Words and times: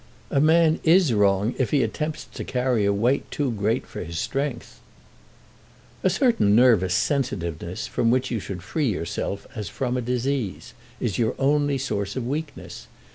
"A 0.31 0.41
man 0.41 0.79
is 0.83 1.13
wrong 1.13 1.53
if 1.59 1.69
he 1.69 1.83
attempts 1.83 2.25
to 2.33 2.43
carry 2.43 2.85
a 2.85 2.91
weight 2.91 3.29
too 3.29 3.51
great 3.51 3.85
for 3.85 4.03
his 4.03 4.17
strength." 4.17 4.79
"A 6.01 6.09
certain 6.09 6.55
nervous 6.55 6.95
sensitiveness, 6.95 7.85
from 7.85 8.09
which 8.09 8.31
you 8.31 8.39
should 8.39 8.63
free 8.63 8.89
yourself 8.89 9.45
as 9.53 9.69
from 9.69 9.97
a 9.97 10.01
disease, 10.01 10.73
is 10.99 11.19
your 11.19 11.35
only 11.37 11.77
source 11.77 12.15
of 12.15 12.25
weakness. 12.25 12.87